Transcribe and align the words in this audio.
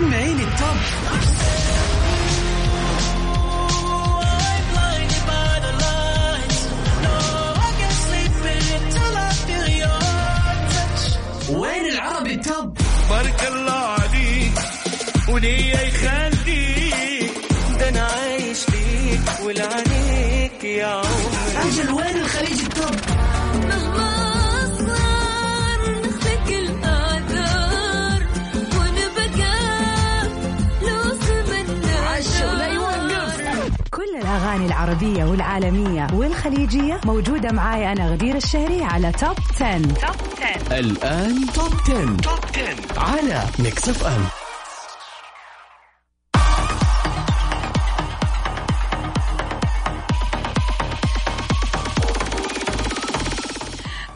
سمعيني 0.00 0.42
التوب 0.44 0.76
وين 11.50 11.86
العربي 11.92 12.34
التوب 12.34 12.78
بارك 13.10 13.44
الله 13.48 13.72
عليك 13.72 14.52
وليا 15.28 15.80
يخليك 15.82 17.32
ده 17.80 17.88
أنا 17.88 18.00
عايش 18.02 18.58
ليك 18.68 19.20
ولعنيك 19.44 20.64
يا 20.64 20.86
عمري. 20.86 21.68
أجل 21.68 21.92
وين 21.92 22.16
الأغاني 34.56 34.66
العربية 34.66 35.24
والعالمية 35.24 36.06
والخليجية 36.12 37.00
موجودة 37.04 37.52
معاي 37.52 37.92
أنا 37.92 38.10
غدير 38.10 38.36
الشهري 38.36 38.84
على 38.84 39.12
top 39.12 39.36
10. 39.60 39.78
top 39.82 40.16
10 40.68 40.78
الآن 40.78 41.46
top 41.54 41.72
10. 41.88 42.16
top 42.16 42.38
10 42.54 43.00
على 43.00 43.42
Mix 43.58 43.88
FM 43.88 44.24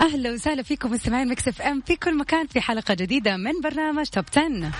أهلا 0.00 0.32
وسهلا 0.32 0.62
فيكم 0.62 0.90
مستمعين 0.92 1.28
Mix 1.28 1.48
FM 1.48 1.80
في 1.80 1.96
كل 1.96 2.16
مكان 2.18 2.46
في 2.46 2.60
حلقة 2.60 2.94
جديدة 2.94 3.36
من 3.36 3.52
برنامج 3.64 4.06
top 4.06 4.24
10 4.36 4.70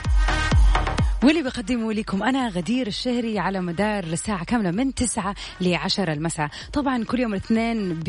واللي 1.24 1.42
بقدمه 1.42 1.92
لكم 1.92 2.22
أنا 2.22 2.48
غدير 2.48 2.86
الشهري 2.86 3.38
على 3.38 3.60
مدار 3.60 4.14
ساعة 4.14 4.44
كاملة 4.44 4.70
من 4.70 4.94
9 4.94 5.34
ل 5.60 5.74
10 5.74 6.12
المساء. 6.12 6.48
طبعا 6.72 7.04
كل 7.04 7.20
يوم 7.20 7.32
الاثنين 7.32 8.02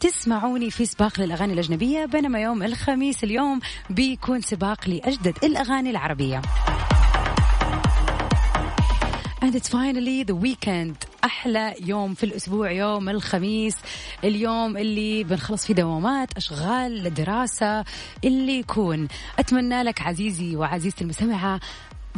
بتسمعوني 0.00 0.70
في 0.70 0.86
سباق 0.86 1.20
للأغاني 1.20 1.52
الأجنبية 1.52 2.04
بينما 2.04 2.40
يوم 2.40 2.62
الخميس 2.62 3.24
اليوم 3.24 3.60
بيكون 3.90 4.40
سباق 4.40 4.88
لأجدد 4.88 5.44
الأغاني 5.44 5.90
العربية. 5.90 6.42
And 9.42 9.54
it's 9.54 9.68
finally 9.68 10.24
the 10.24 10.34
weekend. 10.34 10.94
أحلى 11.24 11.74
يوم 11.80 12.14
في 12.14 12.24
الأسبوع 12.24 12.70
يوم 12.70 13.08
الخميس 13.08 13.76
اليوم 14.24 14.76
اللي 14.76 15.24
بنخلص 15.24 15.66
فيه 15.66 15.74
دوامات 15.74 16.36
أشغال 16.36 17.14
دراسة 17.14 17.84
اللي 18.24 18.58
يكون. 18.58 19.08
أتمنى 19.38 19.82
لك 19.82 20.02
عزيزي 20.02 20.56
وعزيزتي 20.56 21.04
المستمعة 21.04 21.60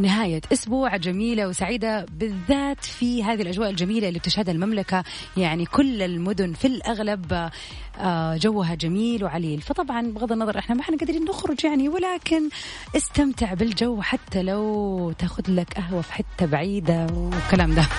نهاية 0.01 0.41
أسبوع 0.53 0.97
جميلة 0.97 1.48
وسعيدة 1.48 2.06
بالذات 2.12 2.84
في 2.84 3.25
هذه 3.25 3.43
الأجواء 3.43 3.70
الجميلة 3.70 4.09
اللي 4.09 4.19
بتشهدها 4.19 4.55
المملكة. 4.55 5.05
يعني 5.37 5.67
كل 5.67 6.03
المدن 6.03 6.53
في 6.53 6.67
الأغلب 6.67 7.51
آه، 7.98 8.37
جوها 8.37 8.75
جميل 8.75 9.25
وعليل. 9.25 9.61
فطبعا 9.61 10.03
بغض 10.03 10.33
النظر 10.33 10.59
إحنا 10.59 10.75
ما 10.75 10.81
إحنا 10.81 10.97
قادرين 10.97 11.25
نخرج 11.25 11.65
يعني 11.65 11.89
ولكن 11.89 12.48
استمتع 12.97 13.55
بالجو 13.55 14.03
حتى 14.03 14.43
لو 14.43 15.12
تاخذ 15.19 15.43
لك 15.48 15.75
قهوة 15.75 16.03
في 16.03 16.12
حتة 16.12 16.47
بعيدة 16.47 17.06
والكلام 17.15 17.75
ده. 17.75 17.87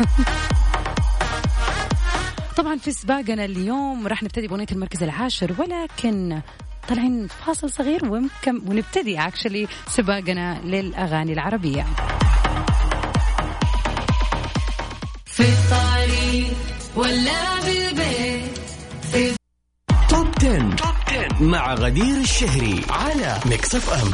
طبعا 2.57 2.77
في 2.77 2.91
سباقنا 2.91 3.45
اليوم 3.45 4.07
راح 4.07 4.23
نبتدي 4.23 4.47
بأغنية 4.47 4.65
المركز 4.71 5.03
العاشر 5.03 5.55
ولكن 5.59 6.41
طالعين 6.89 7.27
فاصل 7.27 7.69
صغير 7.69 8.05
ومكم 8.05 8.69
ونبتدي 8.69 9.19
actually 9.19 9.67
سباقنا 9.87 10.61
للأغاني 10.63 11.33
العربية. 11.33 11.85
في 15.25 15.43
الطريق 15.43 16.53
ولا 16.95 17.59
بالبيت 17.65 18.59
top 20.09 20.27
10. 20.37 20.75
top 20.75 20.95
10 21.07 21.43
مع 21.43 21.73
غدير 21.73 22.17
الشهري 22.17 22.81
على 22.89 23.39
Mix 23.45 23.75
FM 23.75 24.11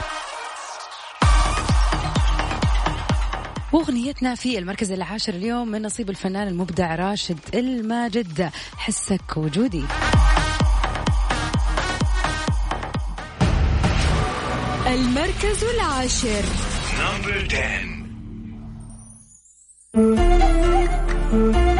وأغنيتنا 3.74 4.36
في 4.36 4.58
المركز 4.58 4.92
العاشر 4.92 5.34
اليوم 5.34 5.68
من 5.68 5.82
نصيب 5.82 6.10
الفنان 6.10 6.48
المبدع 6.48 6.96
راشد 6.96 7.40
الماجد 7.54 8.50
حسك 8.78 9.38
وجودي. 9.38 9.84
المركز 14.88 15.64
العاشر. 15.64 16.44
نمبر 17.00 17.48
10 19.94 21.77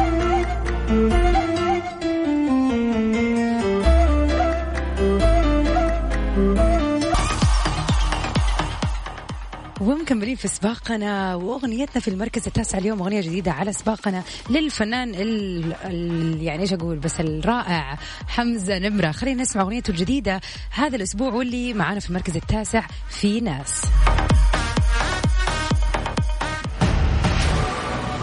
في 10.38 10.48
سباقنا 10.48 11.34
وأغنيتنا 11.34 12.00
في 12.00 12.08
المركز 12.08 12.46
التاسع 12.46 12.78
اليوم 12.78 13.00
أغنية 13.02 13.20
جديدة 13.20 13.52
على 13.52 13.72
سباقنا 13.72 14.22
للفنان 14.50 15.14
ال... 15.14 15.72
ال... 15.84 16.42
يعني 16.42 16.62
إيش 16.62 16.72
أقول 16.72 16.96
بس 16.96 17.20
الرائع 17.20 17.98
حمزة 18.28 18.78
نمرة. 18.78 19.12
خلينا 19.12 19.42
نسمع 19.42 19.62
أغنيته 19.62 19.90
الجديدة 19.90 20.40
هذا 20.70 20.96
الأسبوع 20.96 21.32
واللي 21.32 21.74
معانا 21.74 22.00
في 22.00 22.08
المركز 22.10 22.36
التاسع 22.36 22.86
في 23.08 23.40
ناس. 23.40 23.82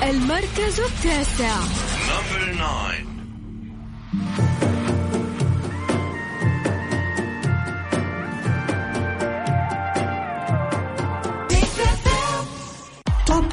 المركز 0.04 0.80
التاسع. 0.80 1.60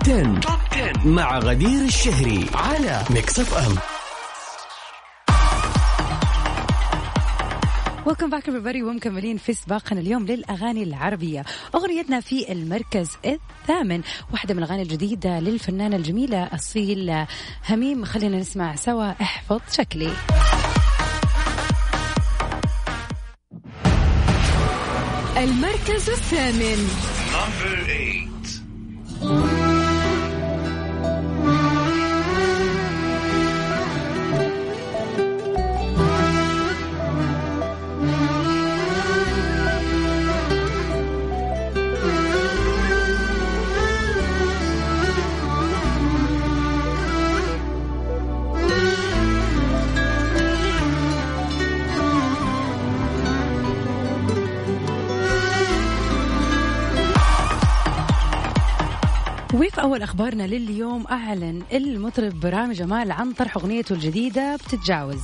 10. 0.03 0.41
top 0.41 0.59
10 0.73 1.09
مع 1.09 1.39
غدير 1.39 1.85
الشهري 1.85 2.47
على 2.55 3.05
Mix 3.11 3.41
FM 3.41 3.75
welcome 8.07 8.31
back 8.31 8.51
everybody. 8.51 8.83
ومكملين 8.83 9.37
في 9.37 9.53
سباقنا 9.53 10.01
اليوم 10.01 10.27
للأغاني 10.27 10.83
العربية. 10.83 11.45
أغنيتنا 11.75 12.21
في 12.21 12.53
المركز 12.53 13.09
الثامن 13.25 14.03
واحدة 14.33 14.55
من 14.55 14.63
الأغاني 14.63 14.83
الجديدة 14.83 15.41
للفنانة 15.41 15.97
الجميلة 15.97 16.49
أصيل 16.55 17.27
هميم. 17.71 18.05
خلينا 18.05 18.39
نسمع 18.39 18.77
سوا. 18.77 19.11
احفظ 19.23 19.61
شكلي. 19.73 20.13
المركز 25.37 26.11
الثامن. 26.11 26.89
نمبر 27.33 27.85
8 29.23 29.62
أخبارنا 60.13 60.43
لليوم 60.43 61.07
أعلن 61.07 61.63
المطرب 61.73 62.47
رامي 62.47 62.75
جمال 62.75 63.13
عن 63.13 63.33
طرح 63.33 63.57
أغنيته 63.57 63.93
الجديدة 63.93 64.57
بتتجاوز. 64.57 65.23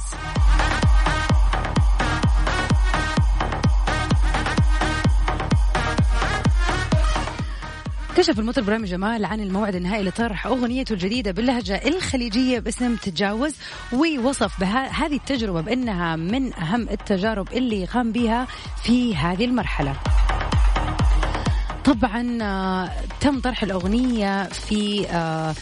كشف 8.17 8.38
المطرب 8.38 8.69
رامي 8.69 8.85
جمال 8.87 9.25
عن 9.25 9.40
الموعد 9.40 9.75
النهائي 9.75 10.05
لطرح 10.05 10.46
أغنيته 10.46 10.93
الجديدة 10.93 11.31
باللهجة 11.31 11.81
الخليجية 11.88 12.58
باسم 12.58 12.96
تتجاوز 12.96 13.55
ووصف 13.93 14.62
هذه 14.62 15.17
التجربة 15.17 15.61
بأنها 15.61 16.17
من 16.17 16.55
أهم 16.55 16.88
التجارب 16.88 17.52
اللي 17.52 17.84
قام 17.84 18.12
بها 18.12 18.46
في 18.82 19.17
هذه 19.17 19.44
المرحلة. 19.44 19.96
طبعا 21.88 22.38
آه، 22.43 22.90
تم 23.20 23.40
طرح 23.40 23.62
الأغنية 23.62 24.44
في 24.44 25.06
آه، 25.11 25.55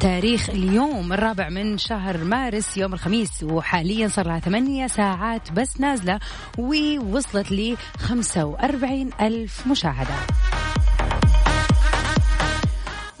تاريخ 0.00 0.50
اليوم 0.50 1.12
الرابع 1.12 1.48
من 1.48 1.78
شهر 1.78 2.24
مارس 2.24 2.76
يوم 2.76 2.92
الخميس. 2.94 3.42
وحاليا 3.42 4.08
صار 4.08 4.26
لها 4.26 4.38
ثمانية 4.38 4.86
ساعات 4.86 5.52
بس 5.52 5.80
نازلة 5.80 6.18
ووصلت 6.58 7.52
ل 7.52 7.76
45 7.98 9.10
ألف 9.20 9.66
مشاهدة. 9.66 10.14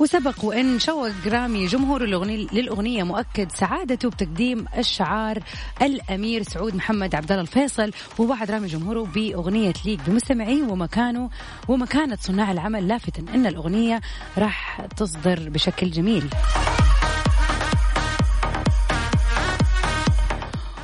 وسبق 0.00 0.44
وأن 0.44 0.78
شوق 0.78 1.10
رامي 1.26 1.66
جمهور 1.66 2.04
الأغنية 2.04 2.46
للأغنية 2.52 3.02
مؤكد 3.02 3.52
سعادته 3.52 4.10
بتقديم 4.10 4.64
الشعار 4.78 5.38
الأمير 5.82 6.42
سعود 6.42 6.74
محمد 6.74 7.14
عبد 7.14 7.30
الله 7.32 7.42
الفيصل 7.42 7.90
ووعد 8.18 8.50
رامي 8.50 8.66
جمهوره 8.66 9.02
بأغنية 9.14 9.72
ليك 9.84 10.00
بمستمعيه 10.06 10.62
ومكانه 10.62 11.30
ومكانة 11.68 12.18
صناع 12.20 12.52
العمل 12.52 12.88
لافتا 12.88 13.24
أن 13.34 13.46
الأغنية 13.46 14.00
راح 14.38 14.86
تصدر 14.96 15.48
بشكل 15.48 15.90
جميل. 15.90 16.24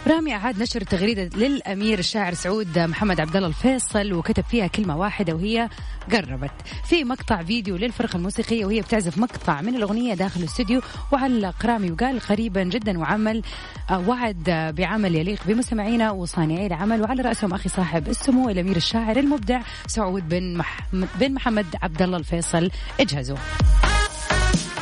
رامي 0.08 0.34
أعاد 0.34 0.62
نشر 0.62 0.80
تغريدة 0.80 1.38
للأمير 1.38 1.98
الشاعر 1.98 2.34
سعود 2.34 2.78
محمد 2.78 3.20
عبد 3.20 3.36
الله 3.36 3.48
الفيصل 3.48 4.12
وكتب 4.12 4.44
فيها 4.44 4.66
كلمة 4.66 4.96
واحدة 4.96 5.34
وهي 5.34 5.68
قربت. 6.12 6.50
في 6.84 7.04
مقطع 7.04 7.42
فيديو 7.42 7.76
للفرقة 7.76 8.16
الموسيقية 8.16 8.64
وهي 8.64 8.80
بتعزف 8.80 9.18
مقطع 9.18 9.60
من 9.60 9.76
الأغنية 9.76 10.14
داخل 10.14 10.40
الاستوديو 10.40 10.80
وعلق 11.12 11.66
رامي 11.66 11.90
وقال 11.90 12.20
قريبا 12.20 12.62
جدا 12.62 12.98
وعمل 12.98 13.42
آه، 13.90 14.08
وعد 14.08 14.72
بعمل 14.76 15.14
يليق 15.14 15.40
بمستمعينا 15.46 16.10
وصانعي 16.10 16.66
العمل. 16.66 17.02
وعلى 17.02 17.22
رأسهم 17.22 17.54
أخي 17.54 17.68
صاحب 17.68 18.08
السمو 18.08 18.48
الأمير 18.50 18.76
الشاعر 18.76 19.16
المبدع 19.16 19.60
سعود 19.86 20.28
بن, 20.28 20.56
مح... 20.56 20.80
بن 20.92 21.34
محمد 21.34 21.66
عبد 21.82 22.02
الله 22.02 22.16
الفيصل. 22.16 22.70
اجهزوا. 23.00 23.36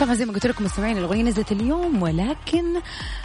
طبعا 0.00 0.14
زي 0.14 0.24
ما 0.24 0.32
قلت 0.32 0.46
لكم 0.46 0.64
مستمعين 0.64 0.98
الأغنية 0.98 1.22
نزلت 1.22 1.52
اليوم 1.52 2.02
ولكن 2.02 2.64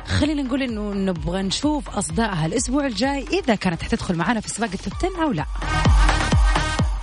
خلينا 0.07 0.43
نقول 0.43 0.63
إنه 0.63 0.93
نبغى 0.93 1.41
نشوف 1.41 1.89
أصدائها 1.89 2.45
الأسبوع 2.45 2.85
الجاي 2.85 3.25
إذا 3.39 3.55
كانت 3.55 3.83
حتدخل 3.83 4.15
معنا 4.15 4.39
في 4.39 4.49
سباق 4.49 4.69
التوب 4.73 4.93
10 5.13 5.23
أو 5.23 5.31
لا 5.31 5.45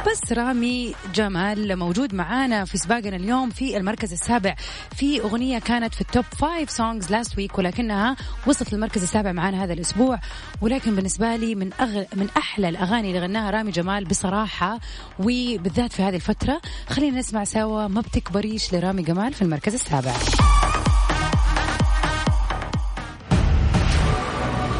بس 0.06 0.32
رامي 0.32 0.94
جمال 1.14 1.76
موجود 1.76 2.14
معانا 2.14 2.64
في 2.64 2.78
سباقنا 2.78 3.16
اليوم 3.16 3.50
في 3.50 3.76
المركز 3.76 4.12
السابع 4.12 4.54
في 4.96 5.20
أغنية 5.20 5.58
كانت 5.58 5.94
في 5.94 6.00
ال 6.00 6.06
top 6.06 6.24
five 6.24 6.70
songs 6.70 7.10
last 7.10 7.38
week 7.38 7.58
ولكنها 7.58 8.16
وصلت 8.46 8.72
للمركز 8.72 9.02
السابع 9.02 9.32
معانا 9.32 9.64
هذا 9.64 9.72
الأسبوع. 9.72 10.18
ولكن 10.60 10.94
بالنسبة 10.96 11.36
لي 11.36 11.54
من 11.54 11.72
أغ... 11.80 12.02
من 12.16 12.28
أحلى 12.36 12.68
الأغاني 12.68 13.08
اللي 13.08 13.20
غناها 13.20 13.50
رامي 13.50 13.70
جمال 13.70 14.04
بصراحة 14.04 14.78
وبالذات 15.18 15.92
في 15.92 16.02
هذه 16.02 16.16
الفترة 16.16 16.60
خلينا 16.88 17.18
نسمع 17.18 17.44
سوا 17.44 17.86
ما 17.86 18.00
بتكبريش 18.00 18.74
لرامي 18.74 19.02
جمال 19.02 19.32
في 19.34 19.42
المركز 19.42 19.74
السابع. 19.74 20.12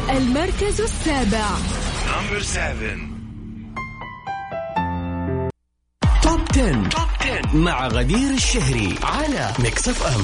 المركز 0.09 0.81
السابع. 0.81 1.47
Number 2.07 2.41
7. 2.41 3.16
10. 6.57 6.89
Top 6.89 7.07
10 7.21 7.57
مع 7.57 7.87
غدير 7.87 8.29
الشهري 8.33 8.95
على 9.03 9.53
Mix 9.59 9.87
FM 9.89 10.23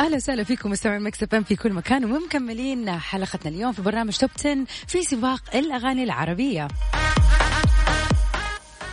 أهلا 0.00 0.16
وسهلا 0.16 0.44
فيكم 0.44 0.70
مستمعين 0.70 1.02
Mix 1.02 1.22
FM 1.22 1.34
في 1.34 1.56
كل 1.56 1.72
مكان 1.72 2.04
ومكملين 2.04 2.90
حلقتنا 2.90 3.48
اليوم 3.52 3.72
في 3.72 3.82
برنامج 3.82 4.16
Top 4.16 4.30
10 4.38 4.64
في 4.86 5.02
سباق 5.02 5.42
الأغاني 5.54 6.04
العربية. 6.04 6.68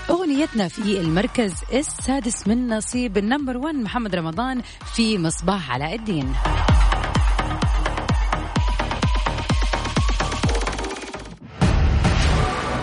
أغنيتنا 0.09 0.67
في 0.67 0.99
المركز 1.01 1.53
السادس 1.73 2.47
من 2.47 2.67
نصيب 2.67 3.17
النمبر 3.17 3.57
1 3.57 3.75
محمد 3.75 4.15
رمضان 4.15 4.61
في 4.95 5.17
مصباح 5.17 5.71
علاء 5.71 5.95
الدين. 5.95 6.33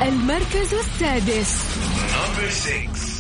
المركز 0.02 0.75
السادس 0.75 1.70
Number 2.11 2.50
6. 2.50 3.11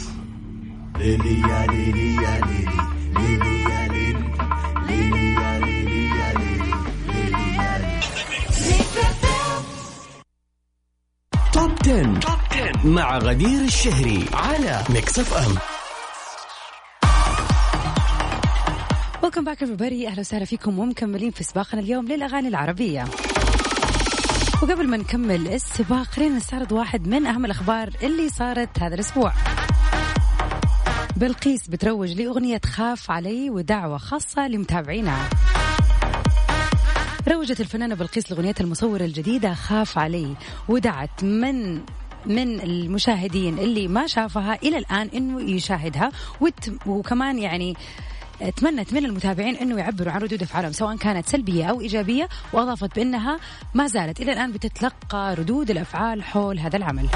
Top 11.52 11.70
10. 11.84 12.20
Top 12.20 12.49
10 12.60 12.86
مع 12.86 13.18
غدير 13.18 13.60
الشهري 13.60 14.24
على 14.32 14.84
Mix 14.90 15.18
FM 15.18 15.54
welcome 19.22 19.44
back 19.44 19.64
everybody 19.64 20.06
أهلا 20.06 20.20
وسهلا 20.20 20.44
فيكم 20.44 20.78
ومكملين 20.78 21.30
في 21.30 21.44
سباقنا 21.44 21.80
اليوم 21.80 22.08
للأغاني 22.08 22.48
العربية. 22.48 23.04
وقبل 24.62 24.88
ما 24.88 24.96
نكمل 24.96 25.48
السباق 25.48 26.02
خلينا 26.02 26.36
نستعرض 26.36 26.72
واحد 26.72 27.08
من 27.08 27.26
أهم 27.26 27.44
الأخبار 27.44 27.90
اللي 28.02 28.28
صارت 28.28 28.78
هذا 28.82 28.94
الأسبوع. 28.94 29.32
بلقيس 31.16 31.68
بتروج 31.68 32.12
لأغنية 32.12 32.60
خاف 32.66 33.10
علي 33.10 33.50
ودعوة 33.50 33.98
خاصة 33.98 34.48
لمتابعينها. 34.48 35.30
روجت 37.28 37.60
الفنانة 37.60 37.94
بلقيس 37.94 38.32
لأغنيتها 38.32 38.64
المصورة 38.64 39.04
الجديدة 39.04 39.54
خاف 39.54 39.98
علي 39.98 40.34
ودعت 40.68 41.24
من 41.24 41.80
من 42.26 42.60
المشاهدين 42.60 43.58
اللي 43.58 43.88
ما 43.88 44.06
شافها 44.06 44.58
إلى 44.62 44.78
الآن 44.78 45.10
أنه 45.14 45.50
يشاهدها. 45.50 46.10
وكمان 46.86 47.38
يعني 47.38 47.76
تمنت 48.56 48.92
من 48.92 49.04
المتابعين 49.04 49.56
إنه 49.56 49.78
يعبروا 49.78 50.12
عن 50.12 50.20
ردود 50.20 50.42
أفعالهم 50.42 50.72
سواء 50.72 50.96
كانت 50.96 51.28
سلبية 51.28 51.64
أو 51.64 51.80
إيجابية 51.80 52.28
وأضافت 52.52 52.96
بأنها 52.96 53.38
ما 53.74 53.86
زالت 53.86 54.20
إلى 54.20 54.32
الآن 54.32 54.52
بتتلقى 54.52 55.34
ردود 55.34 55.70
الأفعال 55.70 56.22
حول 56.22 56.58
هذا 56.58 56.76
العمل. 56.76 57.08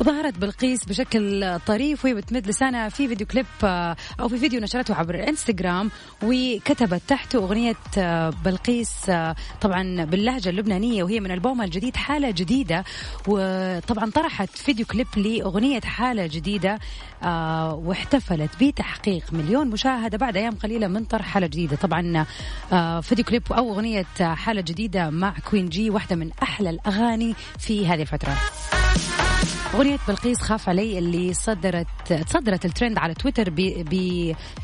وظهرت 0.00 0.38
بلقيس 0.38 0.84
بشكل 0.84 1.58
طريف 1.66 2.04
وهي 2.04 2.14
بتمد 2.14 2.46
لسانها 2.46 2.88
في 2.88 3.08
فيديو 3.08 3.26
كليب 3.26 3.46
آه، 3.64 3.96
أو 4.20 4.28
في 4.28 4.38
فيديو 4.38 4.60
نشرته 4.60 4.94
عبر 4.94 5.14
الانستغرام 5.14 5.90
وكتبت 6.22 7.02
تحته 7.08 7.38
أغنية 7.38 7.76
آه، 7.98 8.30
بلقيس 8.44 9.10
آه، 9.10 9.36
طبعا 9.60 10.04
باللهجة 10.04 10.48
اللبنانية 10.48 11.02
وهي 11.02 11.20
من 11.20 11.30
ألبومها 11.30 11.64
الجديد 11.64 11.96
حالة 11.96 12.30
جديدة. 12.30 12.84
وطبعا 13.28 14.10
طرحت 14.10 14.48
فيديو 14.58 14.86
كليب 14.86 15.06
لأغنية 15.16 15.80
حالة 15.80 16.26
جديدة 16.26 16.78
آه، 17.22 17.74
واحتفلت 17.74 18.50
بتحقيق 18.60 19.32
مليون 19.32 19.68
مشاهدة 19.70 20.18
بعد 20.18 20.36
أيام 20.36 20.54
قليلة 20.54 20.88
من 20.88 21.04
طرح 21.04 21.26
حالة 21.26 21.46
جديدة. 21.46 21.76
طبعا 21.76 22.26
فيديو 23.00 23.24
كليب 23.24 23.52
أو 23.52 23.72
أغنية 23.72 24.06
حالة 24.20 24.60
جديدة 24.60 25.10
مع 25.10 25.34
Queen 25.50 25.68
G 25.68 25.90
واحدة 25.90 26.16
من 26.16 26.30
أحلى 26.42 26.70
الأغاني 26.70 27.34
في 27.58 27.86
هذه 27.86 28.02
الفترة. 28.02 28.36
أغنية 29.74 29.98
بلقيس 30.08 30.40
خاف 30.40 30.68
علي 30.68 30.98
اللي 30.98 31.34
صدرت 31.34 31.86
تصدرت 32.06 32.64
الترند 32.64 32.98
على 32.98 33.14
تويتر 33.14 33.50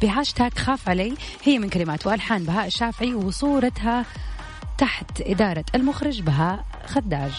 بهاشتاج 0.02 0.58
خاف 0.58 0.88
علي. 0.88 1.14
هي 1.42 1.58
من 1.58 1.68
كلمات 1.68 2.06
وألحان 2.06 2.44
بهاء 2.44 2.66
الشافعي 2.66 3.14
وصورتها 3.14 4.06
تحت 4.78 5.20
إدارة 5.20 5.64
المخرج 5.74 6.20
بهاء 6.22 6.64
خداج. 6.86 7.32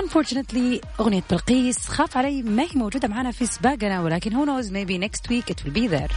Unfortunately 0.00 0.86
أغنية 1.00 1.22
بلقيس 1.30 1.88
خاف 1.88 2.16
علي 2.16 2.42
ما 2.42 2.62
هي 2.62 2.68
موجودة 2.74 3.08
معنا 3.08 3.30
في 3.30 3.46
سباقنا 3.46 4.00
ولكن 4.00 4.30
who 4.30 4.46
knows 4.46 4.68
maybe 4.70 4.98
next 5.08 5.30
week 5.30 5.54
it 5.54 5.64
will 5.64 5.74
be 5.74 5.88
there. 5.88 6.12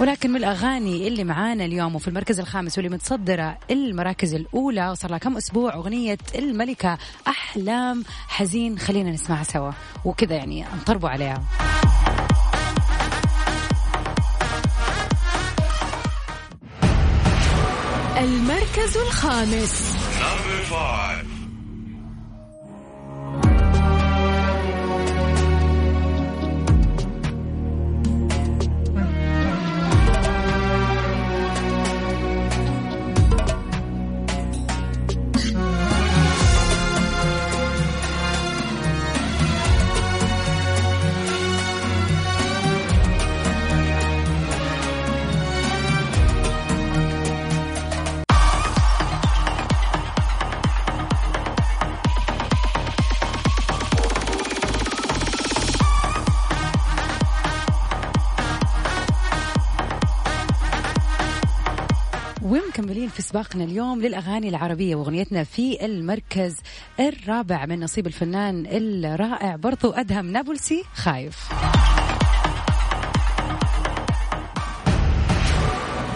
ولكن 0.00 0.30
من 0.30 0.36
الأغاني 0.36 1.08
اللي 1.08 1.24
معانا 1.24 1.64
اليوم 1.64 1.94
وفي 1.94 2.08
المركز 2.08 2.40
الخامس 2.40 2.78
واللي 2.78 2.94
متصدرة 2.94 3.58
المراكز 3.70 4.34
الأولى 4.34 4.90
وصار 4.90 5.10
لها 5.10 5.18
كم 5.18 5.36
أسبوع 5.36 5.74
أغنية 5.74 6.18
الملكة 6.34 6.98
أحلام 7.28 8.04
حزين 8.28 8.78
خلينا 8.78 9.10
نسمعها 9.10 9.42
سوا. 9.44 9.70
وكذا 10.04 10.34
يعني 10.34 10.64
نطربوا 10.82 11.08
عليها. 11.08 11.42
المركز 18.18 18.96
الخامس. 18.96 19.96
Number 62.76 62.88
5. 62.88 62.96
ومكملين 62.96 63.08
في 63.08 63.22
سباقنا 63.22 63.64
اليوم 63.64 64.02
للأغاني 64.02 64.48
العربية 64.48 64.96
وأغنيتنا 64.96 65.44
في 65.44 65.84
المركز 65.84 66.56
الرابع 67.00 67.66
من 67.66 67.80
نصيب 67.80 68.06
الفنان 68.06 68.66
الرائع 68.66 69.56
برضو 69.56 69.90
أدهم 69.90 70.32
نابلسي 70.32 70.82
خايف 70.94 71.48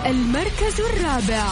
المركز 0.06 0.80
الرابع 0.80 1.46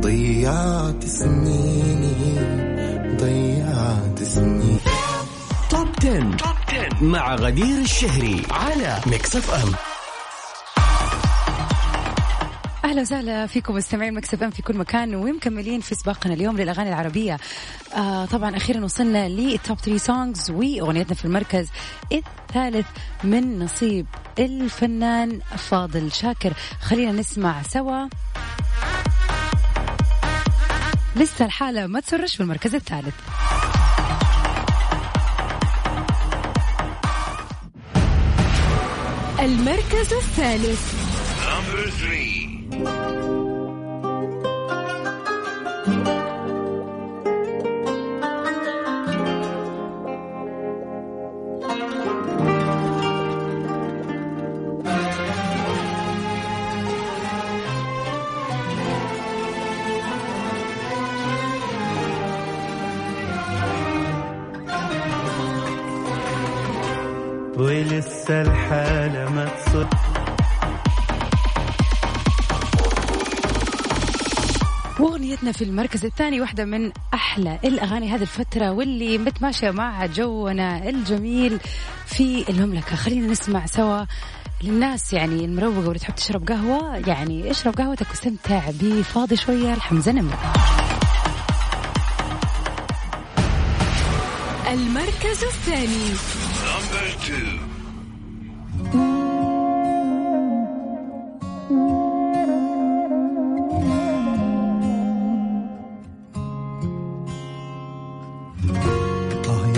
ضيعت 0.00 1.04
سنيني 1.04 2.14
ضيعت 3.20 4.22
سنيني 4.22 4.78
Top 5.70 5.88
10. 5.98 6.20
Top 6.36 6.56
10 6.68 7.04
مع 7.04 7.34
غدير 7.34 7.78
الشهري 7.82 8.42
على 8.50 9.00
Mix 9.06 9.36
FM 9.36 9.95
أهلا 12.86 13.00
وسهلا 13.00 13.46
فيكم 13.46 13.74
مستمعين 13.74 14.14
Mix 14.14 14.42
FM 14.42 14.50
في 14.50 14.62
كل 14.62 14.76
مكان 14.76 15.14
ومكملين 15.14 15.80
في 15.80 15.94
سباقنا 15.94 16.34
اليوم 16.34 16.56
للأغاني 16.56 16.88
العربية. 16.88 17.38
آه 17.94 18.24
طبعا 18.24 18.56
أخيرا 18.56 18.84
وصلنا 18.84 19.28
لل 19.28 19.48
Top 19.48 19.78
3 19.78 19.96
songs 19.98 20.50
وأغنيتنا 20.50 21.14
في 21.14 21.24
المركز 21.24 21.68
الثالث 22.12 22.86
من 23.24 23.58
نصيب 23.58 24.06
الفنان 24.38 25.40
فاضل 25.56 26.12
شاكر. 26.12 26.52
خلينا 26.80 27.12
نسمع 27.12 27.62
سوا. 27.62 28.08
لسه 31.16 31.44
الحالة 31.44 31.86
ما 31.86 32.00
تسرش 32.00 32.36
في 32.36 32.42
المركز 32.42 32.74
الثالث. 32.74 33.14
المركز 39.40 40.12
الثالث. 40.12 41.06
Number 41.46 41.90
three. 41.90 42.45
ولسه 67.56 68.42
الحالة 68.42 69.30
ما 69.30 69.44
تصل 69.48 70.05
واغنيتنا 75.26 75.52
في 75.52 75.64
المركز 75.64 76.04
الثاني 76.04 76.40
واحدة 76.40 76.64
من 76.64 76.92
أحلى 77.14 77.58
الأغاني 77.64 78.10
هذه 78.10 78.22
الفترة 78.22 78.70
واللي 78.70 79.18
متماشية 79.18 79.70
مع 79.70 80.06
جونا 80.06 80.88
الجميل 80.88 81.58
في 82.06 82.50
المملكة. 82.50 82.96
خلينا 82.96 83.26
نسمع 83.26 83.66
سوا 83.66 84.04
للناس 84.62 85.12
يعني 85.12 85.44
المروقة 85.44 85.78
واللي 85.78 85.98
تحب 85.98 86.14
تشرب 86.14 86.48
قهوة. 86.48 86.96
يعني 86.96 87.50
اشرب 87.50 87.74
قهوتك 87.74 88.10
واستمتع 88.10 88.70
بفاضي 88.80 89.36
شوية. 89.36 89.74
الحمزة 89.74 90.12
نمرة. 90.12 90.52
المركز 94.72 95.44
الثاني. 95.44 96.14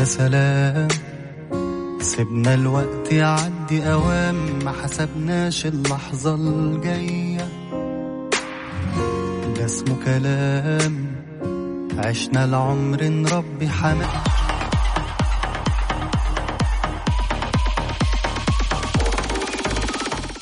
سلام. 0.08 0.88
سيبنا 2.00 2.54
الوقت 2.54 3.12
يعدي 3.12 3.92
أوام 3.92 4.58
ما 4.64 4.72
حسبناش 4.72 5.66
اللحظة 5.66 6.34
الجاية. 6.34 7.48
ده 9.56 9.64
اسمه 9.64 9.96
كلام. 10.04 11.06
عشنا 11.98 12.44
العمر 12.44 13.04
نربي 13.04 13.68
حمام 13.68 14.27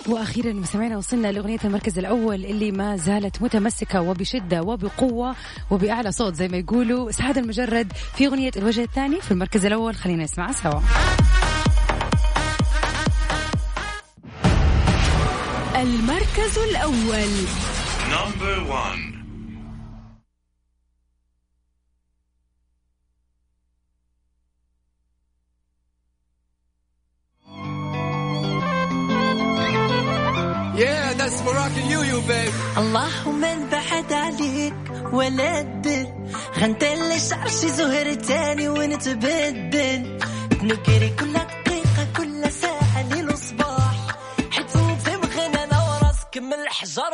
وأخيرا 0.08 0.52
مستمعينا 0.52 0.96
وصلنا 0.96 1.32
لأغنية 1.32 1.58
المركز 1.64 1.98
الأول 1.98 2.44
اللي 2.44 2.72
ما 2.72 2.96
زالت 2.96 3.42
متمسكة 3.42 4.00
وبشدة 4.00 4.62
وبقوة 4.62 5.34
وبأعلى 5.70 6.12
صوت 6.12 6.34
زي 6.34 6.48
ما 6.48 6.56
يقولوا. 6.56 7.10
سعد 7.10 7.38
المجرد 7.38 7.92
في 7.92 8.26
أغنية 8.26 8.50
الوجه 8.56 8.82
الثاني 8.82 9.20
في 9.20 9.30
المركز 9.30 9.66
الأول. 9.66 9.94
خلينا 9.94 10.24
نسمعها 10.24 10.52
سوا. 10.52 10.80
المركز 15.76 16.58
الأول. 16.70 17.30
نمبر 18.10 18.70
1 18.70 19.15
اللهم 32.78 33.44
انبعد 33.44 34.12
عليك 34.12 34.74
ولا 35.12 35.62
تبل 35.62 36.06
غنتلي 36.58 37.18
شعر 37.20 37.48
شي 37.48 37.68
زهر 37.68 38.14
تاني 38.14 38.68
ونتبدل. 38.68 40.18
تنكري 40.50 41.08
كل 41.08 41.32
دقيقة 41.32 42.04
كل 42.16 42.52
ساعة 42.52 43.02
ليل 43.08 43.28
وصباح 43.32 44.06
حيت 44.50 44.76
نفهم 44.76 45.20
غنى 45.20 45.64
أنا 45.64 45.78
وراسك 45.82 46.38
من 46.38 46.52
الحجر 46.52 47.12